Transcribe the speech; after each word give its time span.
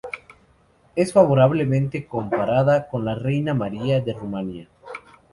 Es 0.95 1.13
favorablemente 1.13 2.07
comparada 2.07 2.89
con 2.89 3.05
la 3.05 3.13
reina 3.13 3.53
María 3.53 4.01
de 4.01 4.13
Rumanía. 4.13 4.67